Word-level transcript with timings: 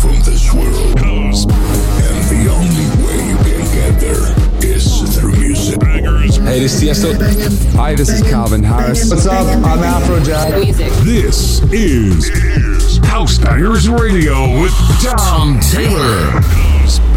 from 0.00 0.20
this 0.22 0.52
world. 0.54 0.98
And 1.00 2.22
the 2.30 2.48
only 2.52 2.86
way 3.04 3.18
you 3.28 3.36
can 3.36 3.64
get 3.74 4.00
there 4.00 4.26
is 4.64 5.18
through 5.18 5.32
music. 5.32 5.82
Hey, 5.82 6.60
this 6.60 6.80
is 6.80 6.88
Tiesto. 6.88 7.72
Hi, 7.74 7.94
this 7.94 8.08
is 8.08 8.22
Calvin 8.22 8.62
Harris. 8.62 9.10
What's 9.10 9.26
up? 9.26 9.46
I'm 9.64 9.78
Afrojack. 9.78 10.62
Music. 10.62 10.92
This 11.04 11.62
is, 11.72 12.28
is 12.28 12.98
House 12.98 13.38
Bangers 13.38 13.88
Radio 13.88 14.60
with 14.62 14.72
Tom 15.02 15.58
Taylor. 15.60 17.07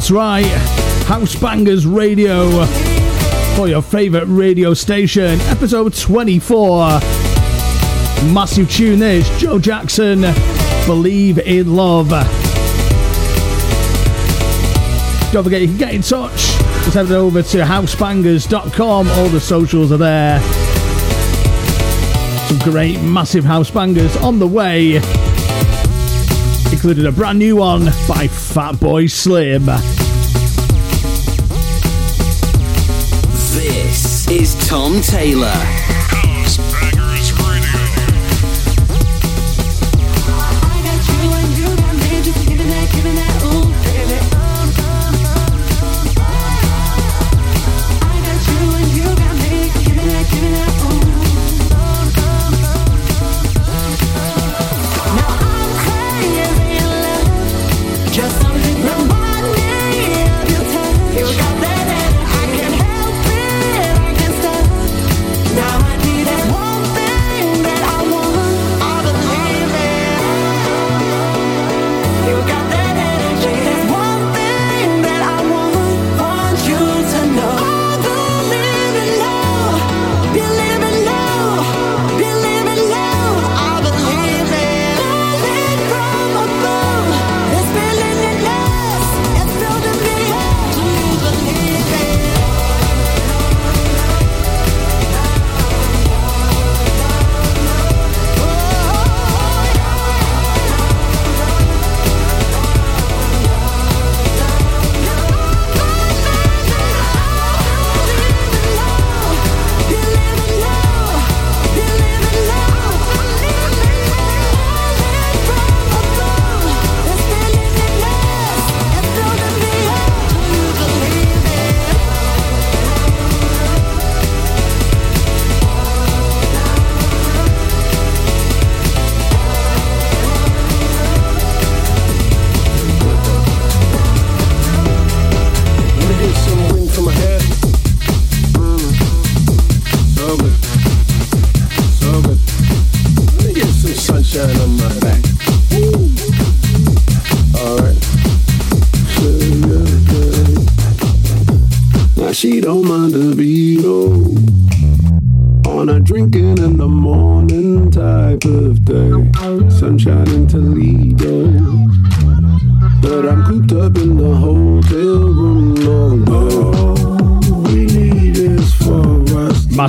That's 0.00 0.10
right, 0.10 0.46
House 1.08 1.34
Bangers 1.34 1.84
Radio 1.84 2.64
for 3.54 3.68
your 3.68 3.82
favourite 3.82 4.24
radio 4.28 4.72
station, 4.72 5.38
episode 5.42 5.94
24. 5.94 7.00
Massive 8.32 8.70
tune 8.70 9.02
is 9.02 9.28
Joe 9.38 9.58
Jackson, 9.58 10.22
Believe 10.86 11.38
in 11.40 11.76
Love. 11.76 12.08
Don't 15.32 15.44
forget 15.44 15.60
you 15.60 15.68
can 15.68 15.76
get 15.76 15.92
in 15.92 16.00
touch. 16.00 16.56
Just 16.84 16.94
head 16.94 17.12
over 17.12 17.42
to 17.42 17.58
housebangers.com, 17.58 19.06
all 19.06 19.28
the 19.28 19.38
socials 19.38 19.92
are 19.92 19.98
there. 19.98 20.40
Some 22.48 22.58
great 22.60 23.02
massive 23.02 23.44
house 23.44 23.70
bangers 23.70 24.16
on 24.16 24.38
the 24.38 24.48
way 24.48 24.98
included 26.72 27.06
a 27.06 27.12
brand 27.12 27.38
new 27.38 27.56
one 27.56 27.84
by 28.06 28.26
Fatboy 28.28 29.10
Slim. 29.10 29.66
This 33.54 34.28
is 34.28 34.68
Tom 34.68 35.00
Taylor. 35.00 35.79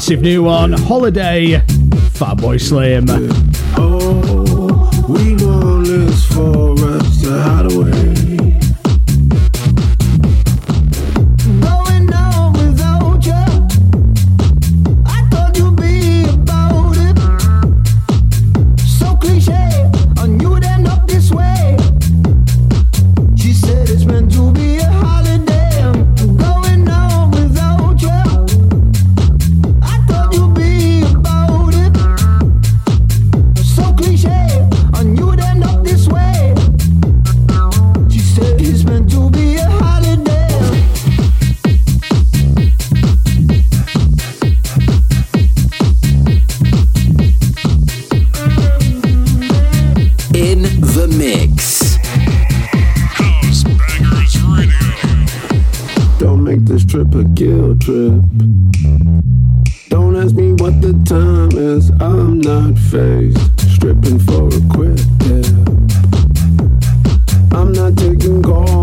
massive 0.01 0.21
new 0.21 0.41
one, 0.41 0.71
Holiday, 0.73 1.61
Fatboy 2.17 2.59
Slim. 2.59 3.05
Oh, 3.77 4.89
not 68.41 68.80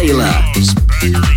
Taylor. 0.00 1.29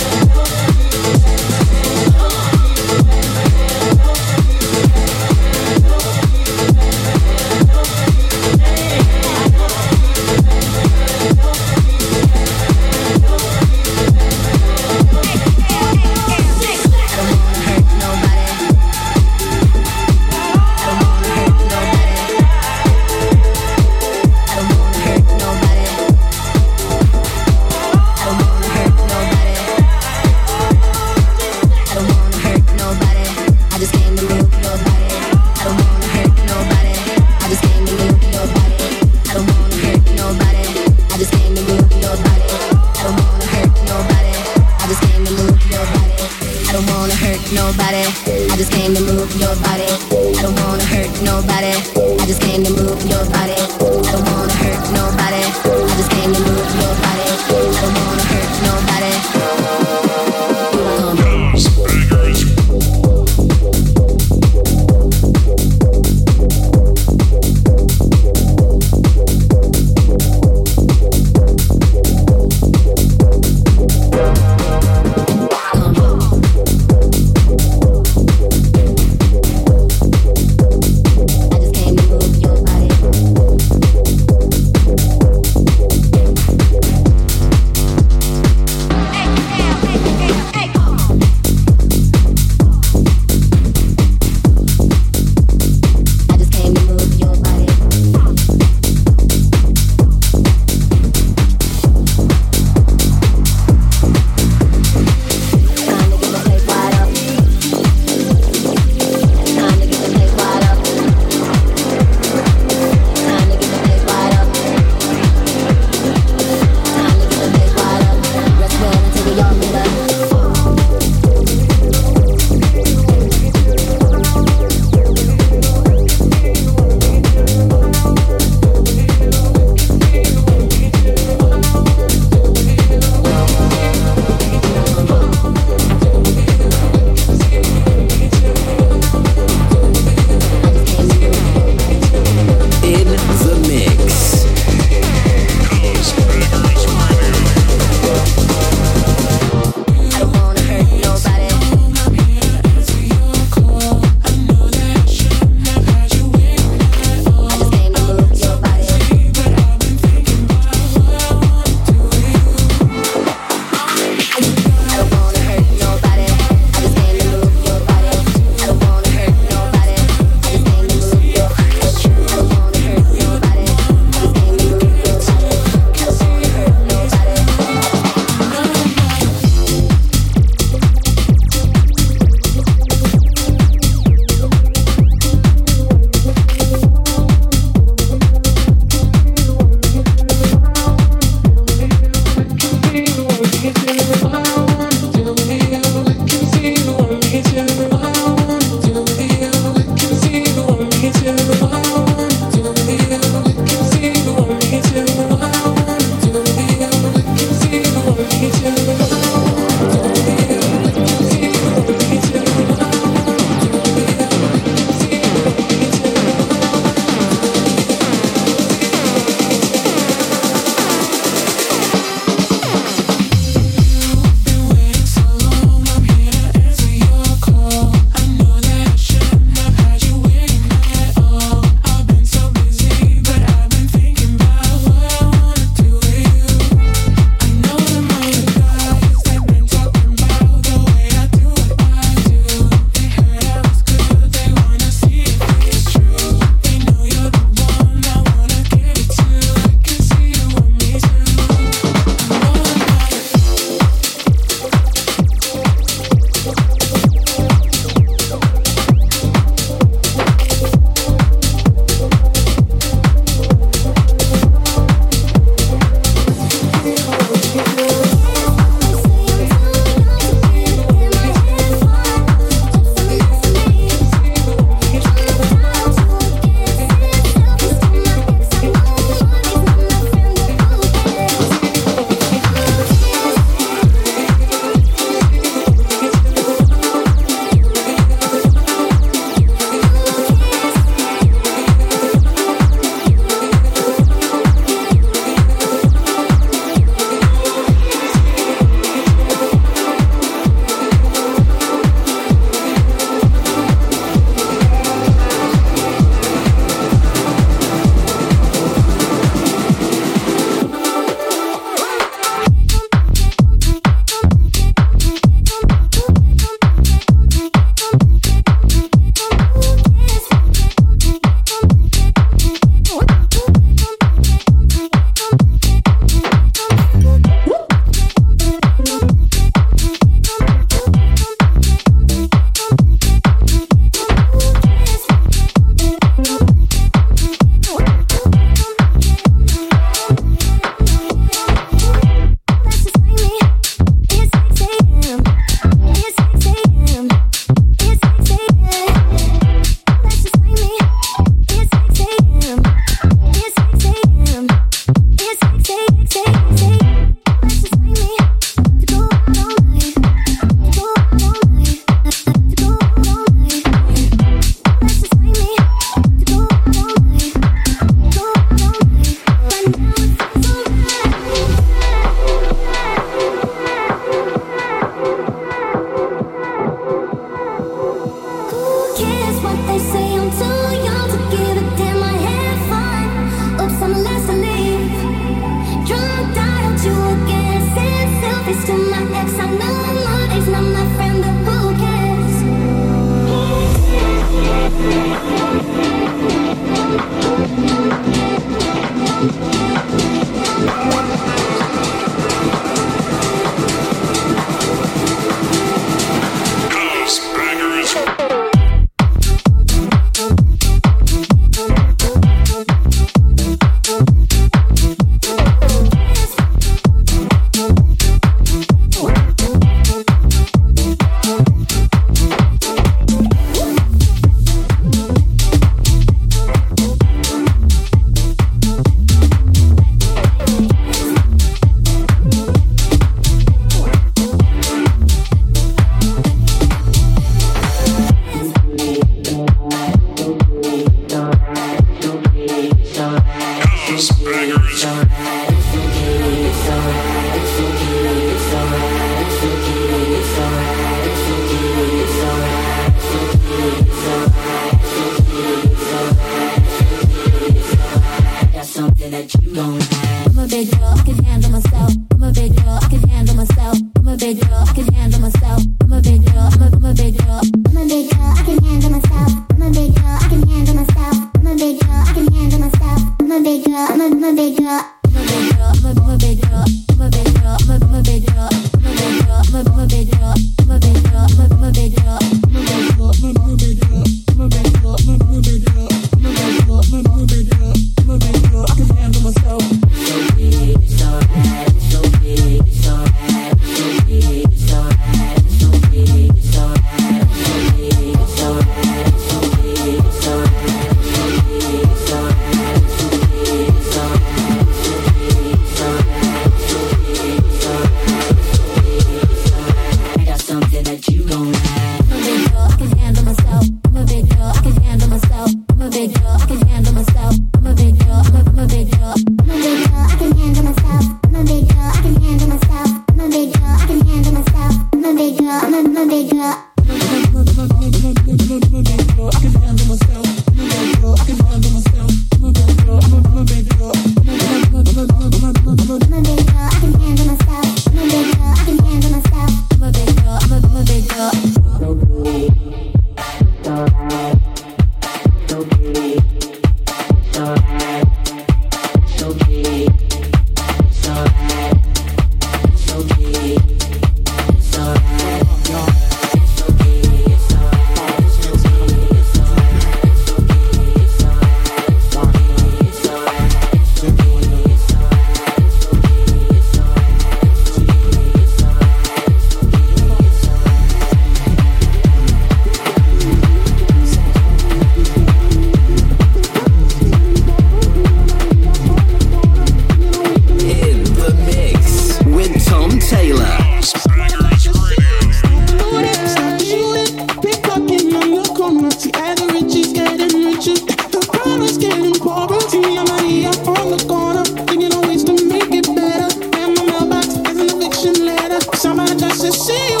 Somebody 598.75 599.15
just 599.15 599.41
to 599.41 599.51
see 599.51 599.93
you. 599.93 600.00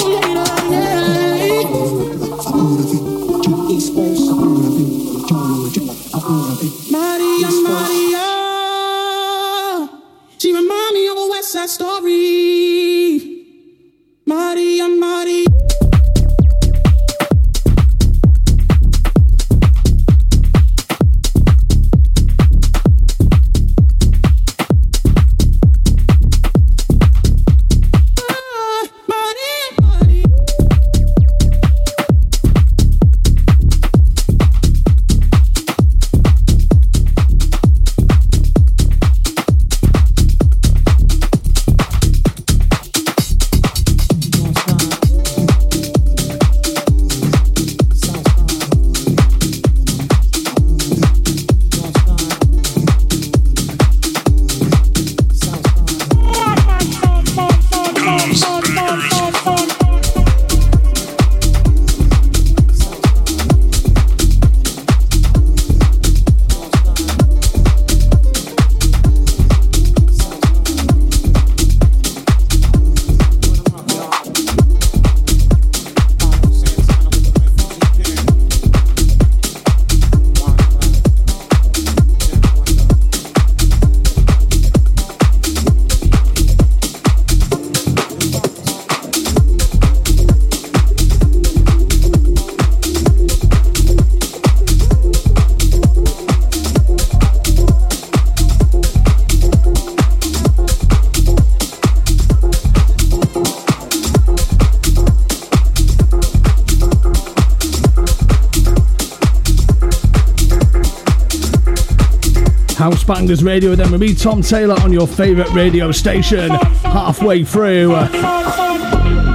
Bangers 112.81 113.43
Radio 113.43 113.75
then 113.75 113.91
with 113.91 114.01
me, 114.01 114.15
Tom 114.15 114.41
Taylor, 114.41 114.73
on 114.81 114.91
your 114.91 115.05
favourite 115.05 115.51
radio 115.51 115.91
station. 115.91 116.49
Halfway 116.49 117.43
through. 117.43 117.93
Uh, 117.93 118.07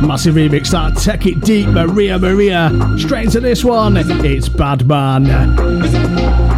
massive 0.04 0.34
remix 0.34 0.72
that 0.72 0.96
Take 0.96 1.26
It 1.26 1.40
Deep, 1.42 1.68
Maria 1.68 2.18
Maria. 2.18 2.72
Straight 2.98 3.26
into 3.26 3.38
this 3.38 3.64
one, 3.64 3.98
it's 3.98 4.48
Bad 4.48 4.88
Man. 4.88 6.55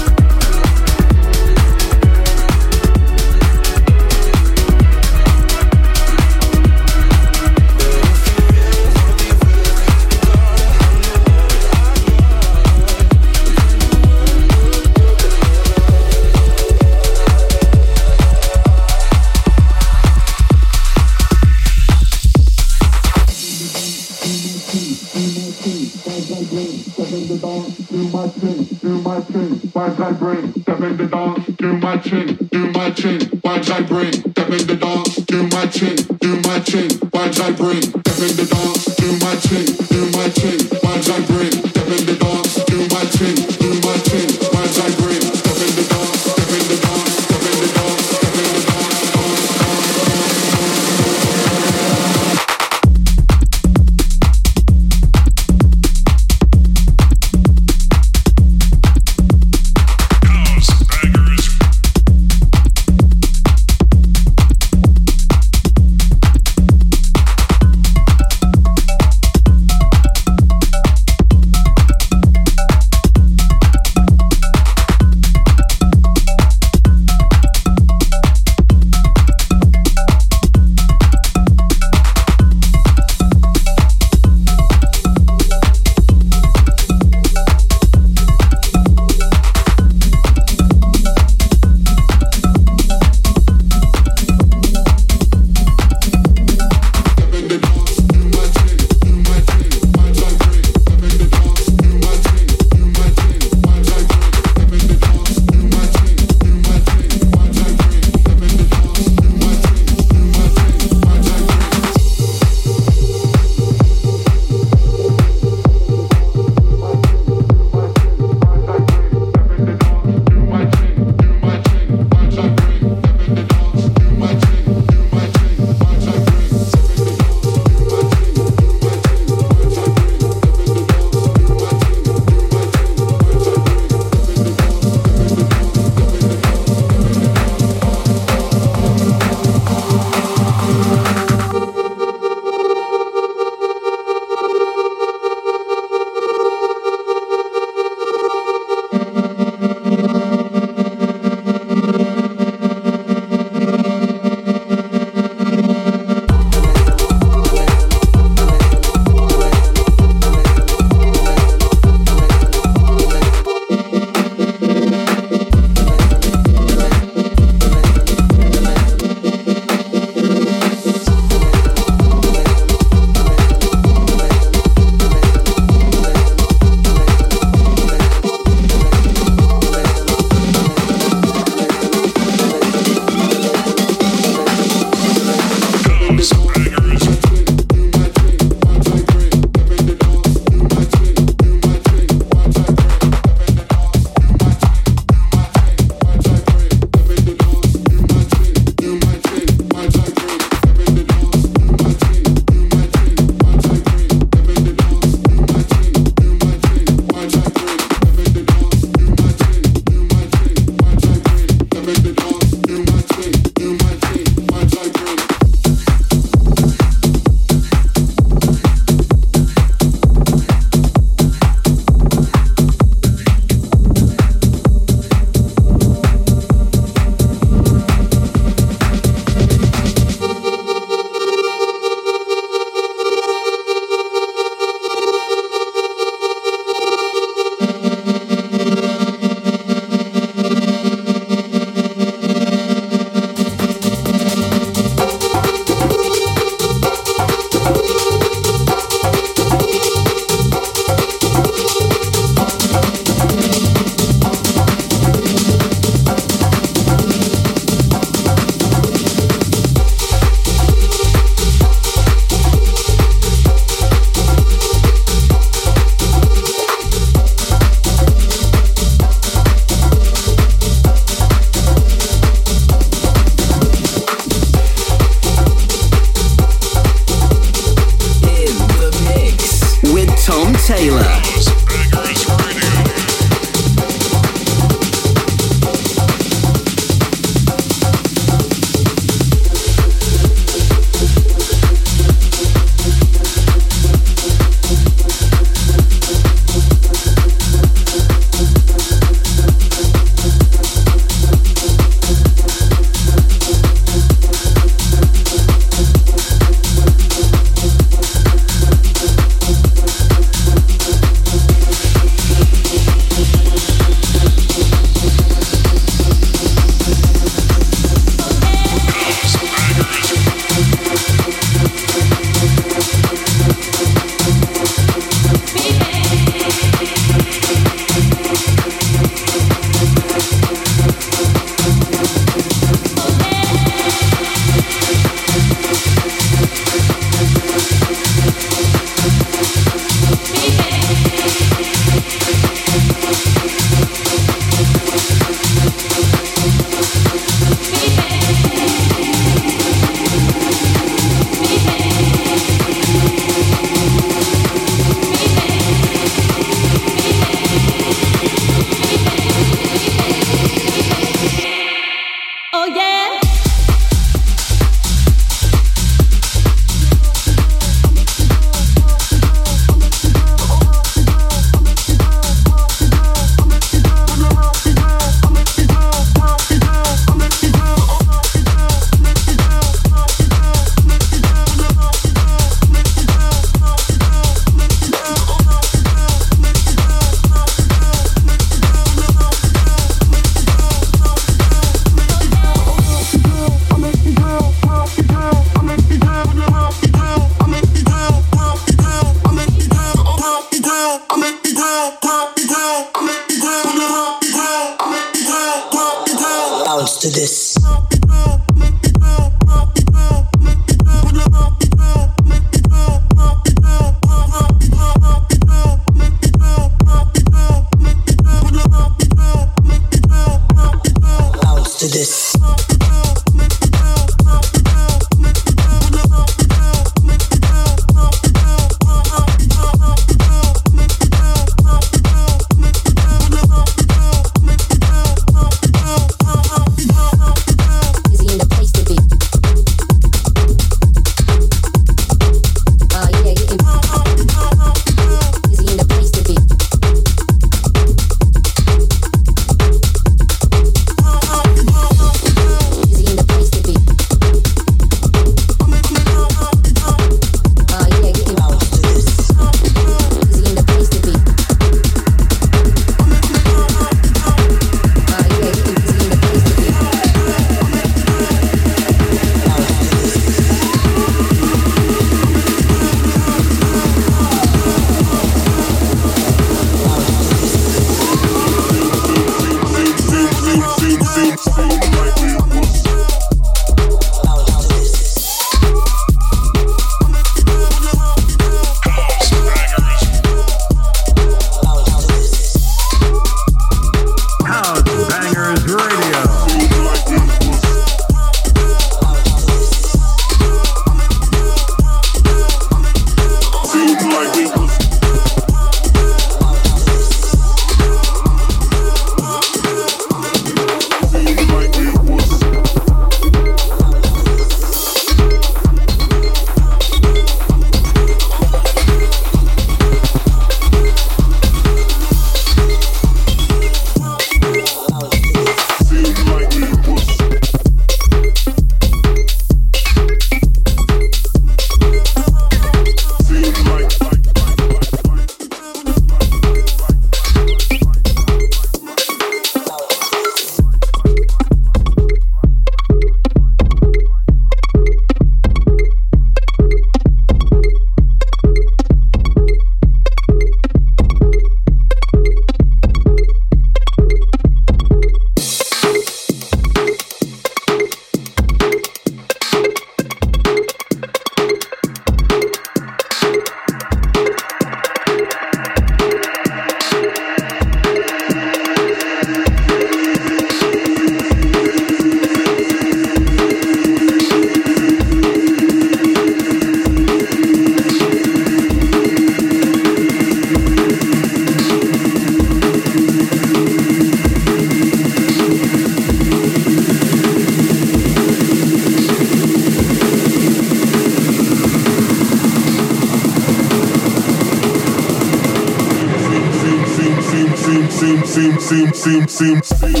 Seem, 599.41 600.00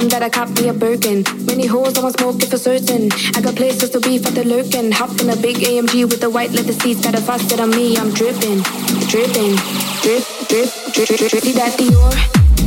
time 0.00 0.08
that 0.08 0.22
I 0.22 0.28
cop 0.28 0.48
me 0.58 0.68
a 0.68 0.74
Birkin. 0.74 1.24
Many 1.46 1.66
holes 1.66 1.96
I 1.96 2.02
want 2.02 2.18
smoking 2.18 2.50
for 2.50 2.58
certain. 2.58 3.08
I 3.34 3.40
got 3.40 3.54
places 3.56 3.90
to 3.90 4.00
be 4.00 4.18
for 4.18 4.30
the 4.30 4.44
lurking. 4.44 4.92
Hop 4.92 5.10
in 5.20 5.30
a 5.30 5.36
big 5.36 5.56
AMG 5.56 6.04
with 6.10 6.20
the 6.20 6.28
white 6.28 6.52
leather 6.52 6.72
seats. 6.72 7.00
Got 7.00 7.14
a 7.14 7.22
faucet 7.22 7.60
on 7.60 7.70
me, 7.70 7.96
I'm 7.96 8.10
dripping, 8.12 8.60
dripping, 9.08 9.56
drip, 10.04 10.24
drip, 10.50 10.68
drip, 10.92 11.08
drip, 11.08 11.30
drip. 11.30 11.42
See 11.44 11.56
that 11.60 11.72
Dior, 11.78 12.12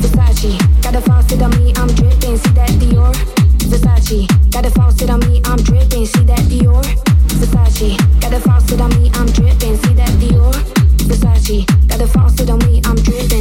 Versace. 0.01 0.57
Got 0.82 0.95
a 0.95 1.01
faucet 1.01 1.41
on 1.41 1.51
me, 1.59 1.73
I'm 1.75 1.89
dripping. 1.99 2.38
See 2.38 2.53
that 2.57 2.73
Dior, 2.82 3.13
Versace. 3.69 4.51
Got 4.51 4.65
a 4.65 4.71
faucet 4.71 5.09
on 5.09 5.19
me, 5.27 5.41
I'm 5.45 5.59
dripping. 5.61 6.05
See 6.05 6.23
that 6.32 6.43
Dior, 6.49 6.84
Versace. 7.39 7.89
Got 8.21 8.34
a 8.34 8.39
faucet 8.39 8.82
on 8.82 8.89
me, 8.97 9.11
I'm 9.13 9.27
dripping. 9.38 9.75
See 9.82 9.93
that 9.93 10.13
Dior, 10.21 10.53
Versace. 11.09 11.59
Got 11.89 12.01
a 12.01 12.07
faucet 12.07 12.49
on 12.49 12.59
me, 12.65 12.82
I'm 12.86 12.95
dripping. 12.95 13.38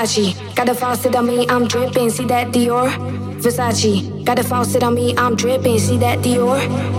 Versace. 0.00 0.34
Got 0.54 0.68
a 0.68 0.74
faucet 0.74 1.14
on 1.14 1.26
me, 1.26 1.46
I'm 1.48 1.66
dripping. 1.68 2.08
See 2.10 2.24
that 2.26 2.48
Dior, 2.48 2.88
Versace. 3.40 4.24
Got 4.24 4.38
a 4.38 4.42
faucet 4.42 4.82
on 4.82 4.94
me, 4.94 5.14
I'm 5.16 5.36
dripping. 5.36 5.78
See 5.78 5.98
that 5.98 6.20
Dior, 6.20 6.58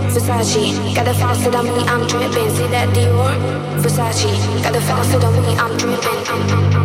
Versace. 0.10 0.96
Got 0.96 1.08
a 1.08 1.14
faucet 1.14 1.56
on 1.56 1.66
me, 1.66 1.84
I'm 1.88 2.08
dripping. 2.08 2.50
See 2.52 2.68
that 2.68 2.90
Dior, 2.90 3.34
Versace. 3.82 4.64
Got 4.64 4.76
a 4.76 4.82
faucet 4.82 5.24
on 5.24 5.34
me, 5.34 5.56
I'm 5.58 5.76
dripping. 5.78 6.81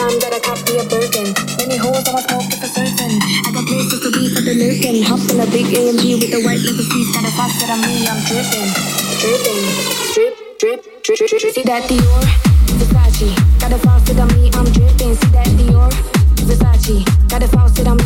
Time 0.00 0.16
that 0.24 0.32
I 0.32 0.40
cop 0.40 0.56
me 0.64 0.80
a 0.80 0.84
Birkin. 0.88 1.28
Many 1.60 1.76
holes 1.76 2.08
I 2.08 2.16
want 2.16 2.24
smoking 2.24 2.56
for 2.56 2.70
certain. 2.72 3.12
I 3.44 3.48
got 3.52 3.64
places 3.68 4.00
to 4.00 4.08
be 4.08 4.32
for 4.32 4.40
the 4.40 4.54
lurking. 4.56 5.04
Hop 5.04 5.20
in 5.28 5.36
a 5.44 5.46
big 5.52 5.68
AMG 5.68 6.04
with 6.16 6.32
the 6.32 6.40
white 6.40 6.62
leather 6.64 6.86
seats. 6.88 7.12
Got 7.12 7.28
a 7.28 7.32
faucet 7.36 7.68
on 7.68 7.84
me, 7.84 8.08
I'm 8.08 8.20
dripping, 8.24 8.68
dripping, 9.20 9.60
drip, 10.16 10.34
drip, 10.56 10.80
drip, 11.04 11.18
drip, 11.20 11.30
drip. 11.36 11.52
See 11.52 11.66
that 11.68 11.84
Dior, 11.84 12.24
Versace. 12.80 13.28
Got 13.60 13.76
a 13.76 13.78
faucet 13.84 14.16
on 14.16 14.28
me, 14.32 14.48
I'm 14.56 14.68
dripping. 14.72 15.12
See 15.20 15.32
that 15.36 15.48
Dior, 15.60 15.92
Versace. 16.48 17.04
Got 17.28 17.44
a 17.44 17.48
on 17.52 17.68
me, 17.76 17.84
I'm 17.86 17.99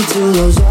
Now 0.00 0.06
to 0.06 0.32
those 0.32 0.69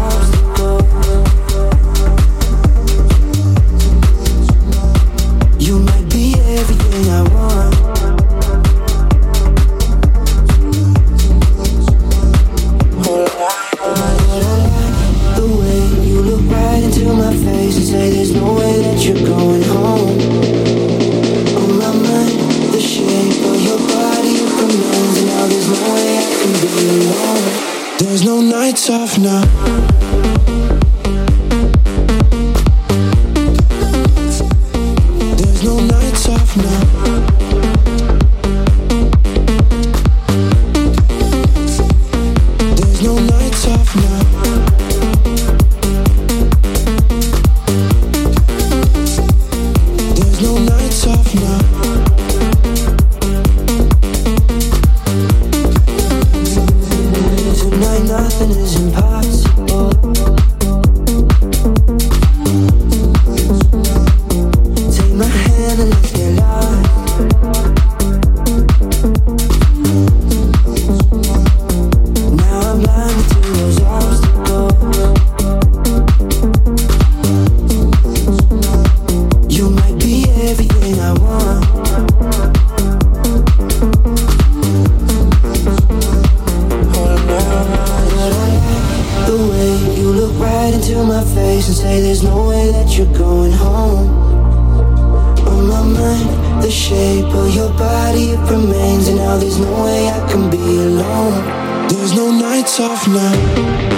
off 102.80 103.06
now. 103.08 103.89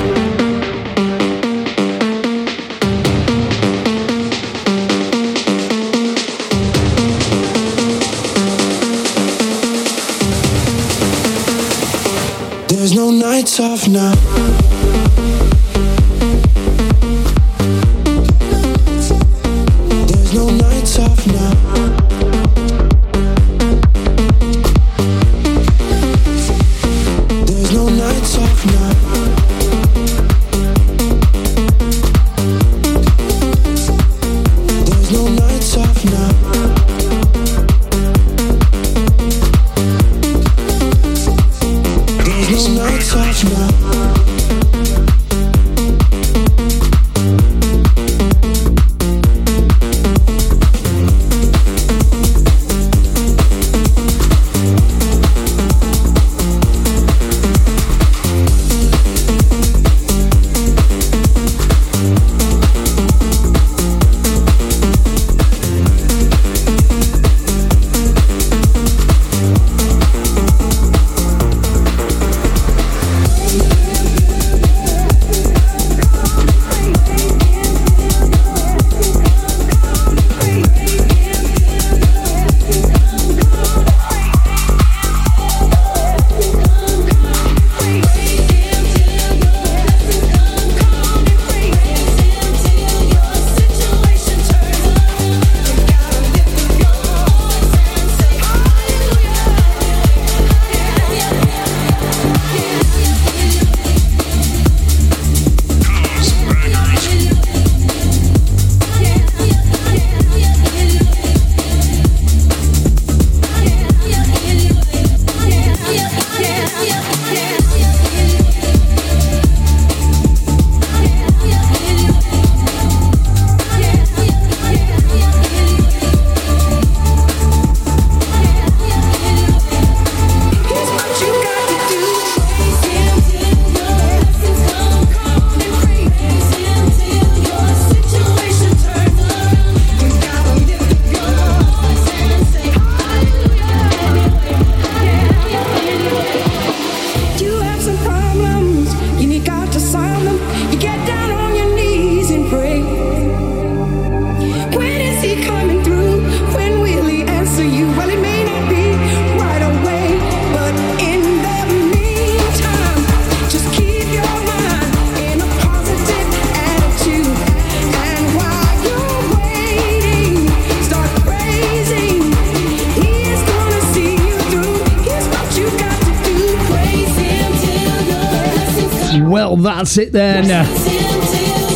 That's 179.95 180.09
it 180.09 180.12
then. 180.12 180.66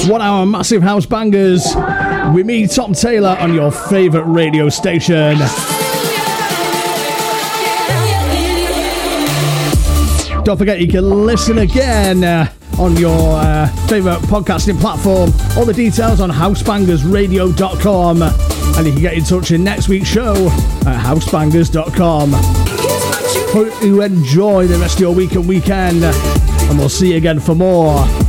One 0.09 0.23
hour 0.23 0.47
massive 0.47 0.81
house 0.83 1.05
bangers 1.05 1.67
with 2.35 2.47
me, 2.47 2.67
Tom 2.67 2.95
Taylor, 2.95 3.37
on 3.39 3.53
your 3.53 3.71
favourite 3.71 4.25
radio 4.25 4.71
station. 4.71 5.37
Don't 10.45 10.57
forget 10.57 10.81
you 10.81 10.89
can 10.89 11.27
listen 11.27 11.59
again 11.59 12.25
uh, 12.25 12.51
on 12.79 12.97
your 12.97 13.37
uh, 13.39 13.67
favourite 13.87 14.21
podcasting 14.21 14.81
platform. 14.81 15.31
All 15.59 15.67
the 15.67 15.75
details 15.75 16.21
on 16.21 16.31
housebangersradio.com. 16.31 18.23
And 18.23 18.87
you 18.87 18.93
can 18.93 19.03
get 19.03 19.15
in 19.15 19.25
touch 19.25 19.51
in 19.51 19.63
next 19.65 19.89
week's 19.89 20.09
show 20.09 20.35
at 20.87 21.05
housebangers.com. 21.05 22.31
Hope 23.53 23.83
you 23.83 24.03
enjoy 24.03 24.67
the 24.67 24.79
rest 24.79 24.95
of 24.97 25.01
your 25.01 25.15
week 25.15 25.33
and 25.33 25.47
weekend. 25.49 26.03
And 26.69 26.79
we'll 26.79 26.89
see 26.89 27.13
you 27.13 27.17
again 27.17 27.41
for 27.41 27.55
more. 27.55 28.26